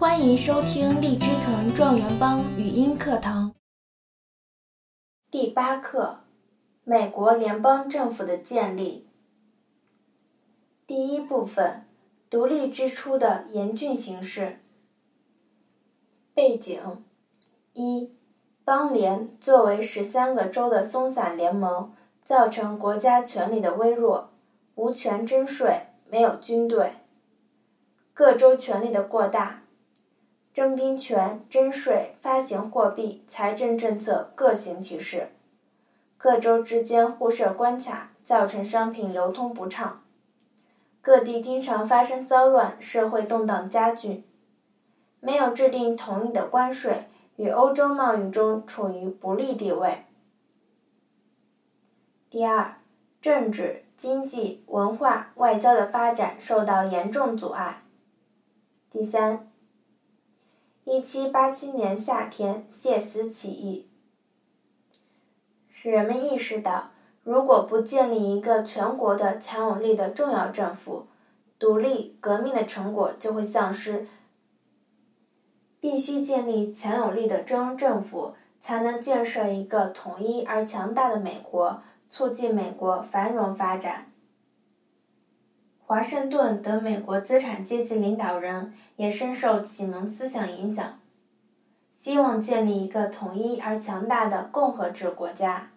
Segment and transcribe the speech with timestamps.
[0.00, 3.54] 欢迎收听荔枝藤状元帮语音课堂
[5.30, 6.20] 第八课：
[6.84, 9.06] 美国联邦政府的建立。
[10.86, 11.84] 第一部分：
[12.30, 14.60] 独立之初的严峻形势。
[16.32, 16.80] 背景：
[17.74, 18.10] 一、
[18.64, 21.92] 邦联作为十三个州的松散联盟，
[22.24, 24.30] 造成国家权力的微弱，
[24.76, 26.94] 无权征税，没有军队。
[28.14, 29.59] 各州权力的过大，
[30.52, 35.28] 征兵权、征税、发行货币、财政政策各行其事。
[36.18, 40.02] 各州之间互设关卡，造成商品流通不畅。
[41.00, 44.24] 各地经常发生骚乱，社会动荡加剧。
[45.20, 50.04] 没有制定统一的关税，与欧洲贸易中处于不利地位。
[52.28, 52.76] 第二，
[53.20, 57.82] 政治、经济、文化、外交的发展受到严重阻碍。
[58.90, 59.49] 第三，
[60.92, 63.86] 一七八七年夏天，谢斯起义，
[65.70, 66.90] 使人们意识到，
[67.22, 71.06] 如果不建立一个全国的强有力的重要政府，
[71.60, 74.08] 独立革命的成果就会丧失。
[75.78, 84.09] 必须建立强有力的中央政府，才能建设一个统一而强大的美国，促进美国繁荣发展。
[85.90, 91.00] 华盛顿等美国资产阶级领导人也深受启蒙思想影响，
[91.92, 95.72] 希望建立一个统一而强大的共和制国家。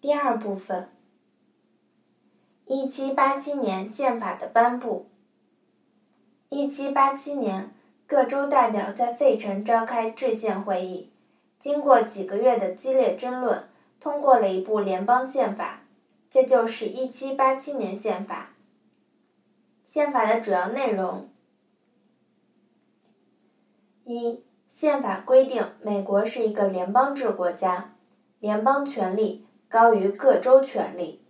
[0.00, 0.88] 第二部分，
[2.66, 5.08] 一七八七年宪法的颁布。
[6.48, 7.74] 一七八七年，
[8.06, 11.10] 各州代表在费城召开制宪会议，
[11.58, 13.64] 经过几个月的激烈争论，
[13.98, 15.80] 通过了一部联邦宪法。
[16.32, 18.54] 这就是一七八七年宪法。
[19.84, 21.28] 宪法的主要内容：
[24.06, 27.92] 一、宪法规定美国是一个联邦制国家，
[28.40, 31.22] 联邦权力高于各州权力。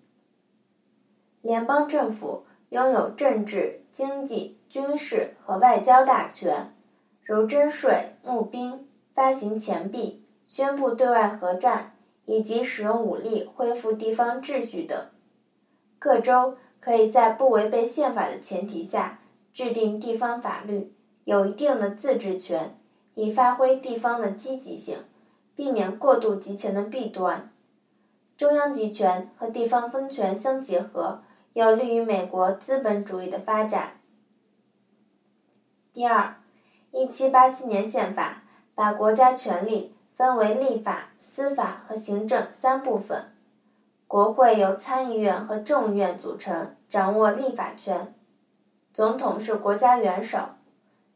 [1.41, 6.73] 联邦政府拥有政治、经济、军事和外交大权，
[7.25, 11.97] 如征税、募兵、发行钱币、宣布对外核战。
[12.25, 15.07] 以及使用武力恢复地方秩序等，
[15.99, 19.21] 各州可以在不违背宪法的前提下
[19.53, 20.95] 制定地方法律，
[21.25, 22.79] 有一定的自治权，
[23.15, 24.99] 以发挥地方的积极性，
[25.57, 27.51] 避免过度集权的弊端。
[28.37, 31.23] 中央集权和地方分权相结合，
[31.53, 34.01] 有利于美国资本主义的发展。
[35.93, 36.37] 第二，
[36.91, 38.43] 一七八七年宪法
[38.75, 39.95] 把国家权力。
[40.17, 43.25] 分为立法、司法和行政三部分。
[44.07, 48.15] 国会由参议院和众议院组成，掌握立法权。
[48.93, 50.39] 总统是国家元首、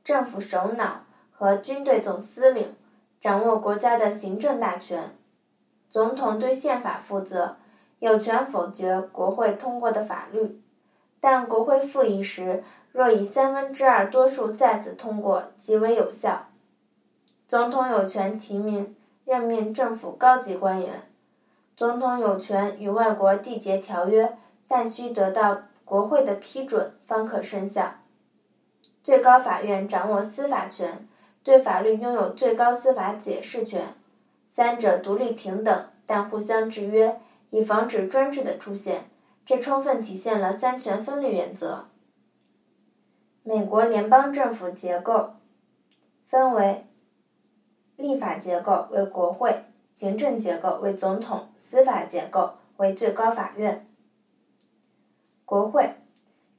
[0.02, 2.74] 政府首脑和军队总司令，
[3.20, 5.14] 掌握国家的行政大权。
[5.90, 7.56] 总统对宪法负责，
[7.98, 10.62] 有权否决国会通过的法律，
[11.20, 16.46] 但国会复议时，若以三分之二多数再次通过，即为有效。
[17.48, 21.02] 总统有权提名、任命政府高级官员。
[21.76, 24.36] 总统有权与外国缔结条约，
[24.66, 27.94] 但需得到国会的批准方可生效。
[29.04, 31.06] 最高法院掌握司法权，
[31.44, 33.94] 对法律拥有最高司法解释权。
[34.50, 37.20] 三者独立平等，但互相制约，
[37.50, 39.08] 以防止专制的出现。
[39.44, 41.84] 这充分体现了三权分立原则。
[43.44, 45.34] 美国联邦政府结构
[46.26, 46.84] 分为。
[47.96, 49.64] 立法结构为国会，
[49.94, 53.86] 行政结构为总统，司法结构为最高法院。
[55.44, 55.94] 国会，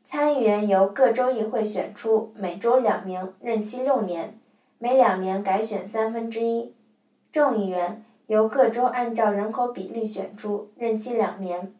[0.03, 4.39] 参议员由各州议会选出，每州两名，任期六年，
[4.79, 6.73] 每两年改选三分之一。
[7.31, 11.73] 众议员由各州按照人口比例选出，任期两年。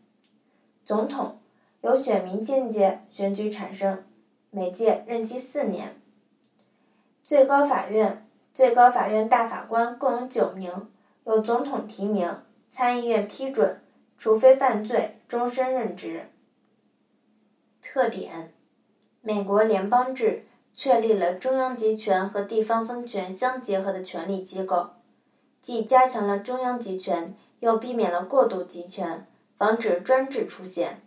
[0.86, 1.40] 总统
[1.82, 4.04] 由选民间接选举产生，
[4.52, 6.00] 每届任期四年。
[7.24, 8.27] 最高法院。
[8.58, 10.90] 最高法院大法官共有九名，
[11.26, 13.80] 由总统提名，参议院批准，
[14.18, 16.32] 除非犯罪，终身任职。
[17.84, 18.52] 特点：
[19.22, 24.90] 美国联邦制确立了中央集权和地方分权相结合的权力机构，
[25.62, 31.02] 既加强了中央集权，又避免了过度集权，防止专制出现。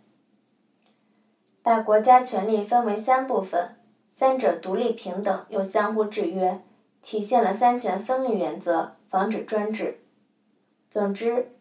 [1.61, 3.75] 把国家权力分为三部分，
[4.13, 6.61] 三者独立平等，又相互制约。
[7.01, 9.99] 体现了三权分立原则，防止专制。
[10.89, 11.51] 总之，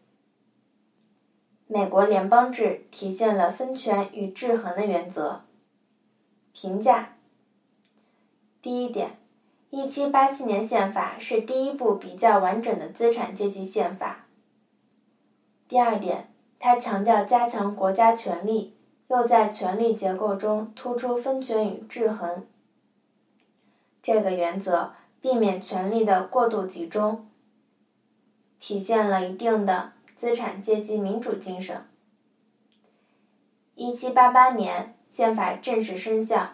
[1.67, 5.43] 美国联邦制体现了分权与制衡的原则。
[6.53, 7.17] 评价：
[8.61, 9.17] 第一点
[9.71, 14.27] ，1787年宪法是第一部比较完整的资产阶级宪法。
[15.69, 18.75] 第二点，它强调加强国家权力，
[19.07, 22.45] 又在权力结构中突出分权与制衡。
[24.03, 27.29] 这个原则避免权力的过度集中，
[28.59, 31.85] 体现了一定的资产阶级民主精神。
[33.77, 36.53] 1788年，宪法正式生效。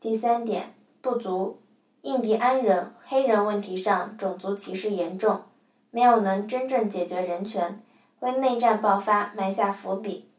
[0.00, 1.60] 第三点不足，
[2.02, 5.42] 印第安人、黑人问题上种族歧视严重，
[5.90, 7.82] 没有能真正解决人权，
[8.20, 10.30] 为内战爆发埋下伏笔。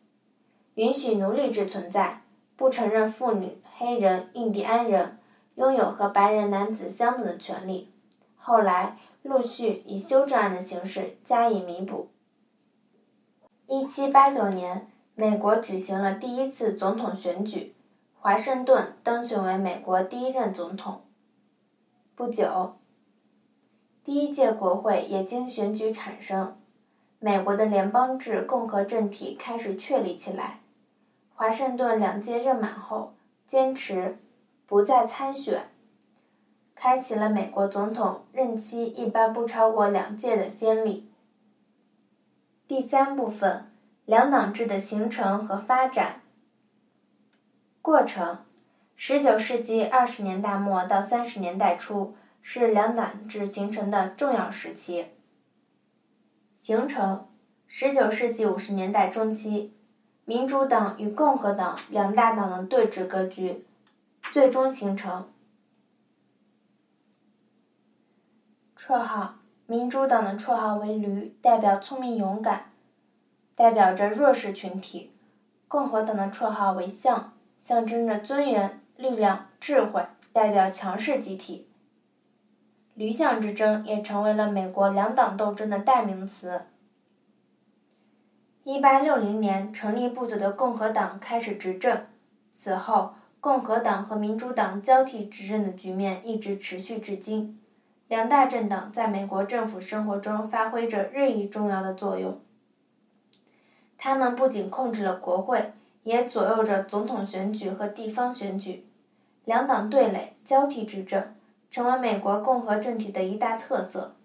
[0.75, 2.23] 允许奴隶制存在，
[2.55, 5.19] 不承认妇女、黑人、印第安人
[5.61, 7.91] 拥有和白人男子相等的权利。
[8.35, 12.07] 后来陆续以修正案的形式加以弥补。
[13.67, 17.75] 一七八九年，美国举行了第一次总统选举。
[18.19, 21.01] 华盛顿当选为美国第一任总统。
[22.15, 22.77] 不久，
[24.03, 26.57] 第一届国会也经选举产生，
[27.19, 30.61] 美国的联邦制共和政体开始确立起来。
[31.35, 33.13] 华盛顿两届任满后，
[33.47, 34.17] 坚持
[34.71, 35.65] 不再参选，
[36.73, 41.11] 开启了美国总统任期一般不超过两届的先例。
[42.69, 43.69] 第三部分，
[44.05, 46.21] 两党制的形成和发展。
[47.81, 48.45] 过程：
[48.95, 55.07] 十九世纪二十年代末到三十年代初是两党制形成的重要时期。
[56.57, 57.27] 形成：
[57.67, 59.73] 十九世纪五十年代中期，
[60.23, 63.65] 民主党与共和党两大党的对峙格局
[64.21, 65.31] 最终形成。
[68.77, 69.35] 绰号：
[69.65, 72.71] 民主党的绰号为“驴”，代表聪明勇敢，
[73.55, 75.11] 代表着弱势群体；
[75.67, 77.33] 共和党的绰号为“象”。
[77.63, 80.03] 象征着尊严、力量、智慧，
[80.33, 81.69] 代表强势集体。
[82.95, 86.63] 驴象之争也成为了美国两党斗争的代名词。
[88.63, 92.07] 一八六零年成立不久的共和党开始执政，
[92.55, 97.59] 此后共和党和民主党交替执政的局面一直持续至今。
[98.07, 102.39] 两大政党在美国政府生活中发挥着日益重要的作用。
[103.97, 105.73] 他们不仅控制了国会。
[106.03, 108.87] 也左右着总统选举和地方选举，
[109.45, 111.35] 两党对垒、交替执政，
[111.69, 114.15] 成为美国共和政体的一大特色。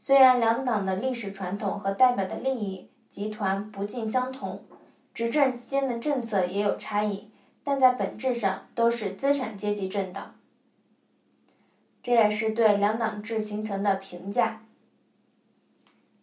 [0.00, 4.62] 虽然两党的历史传统和代表的利益集团不尽相同，
[5.12, 7.27] 执政期间的政策也有差异，
[7.68, 10.34] 但在本质上都是资产阶级政党。
[12.02, 14.62] 这也是对两党制形成的评价。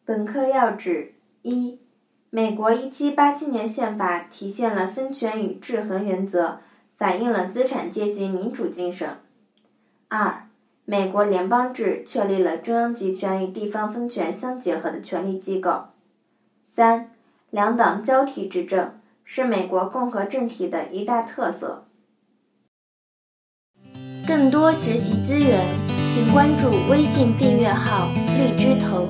[0.03, 1.13] 本课要旨
[1.43, 1.77] 一。
[2.31, 6.57] 美国1787年宪法体现了分权与制衡原则，
[6.97, 9.19] 反映了资产阶级民主精神。
[10.07, 10.47] 二、
[10.85, 15.89] 美国联邦制确立了中央集权与地方分权相结合的权力机构。
[16.63, 17.11] 三、
[17.51, 21.87] 两党交替执政是美国共和政体的一大特色。
[24.25, 25.67] 更多学习资源，
[26.07, 28.07] 请关注微信订阅号
[28.39, 29.09] “荔枝藤”。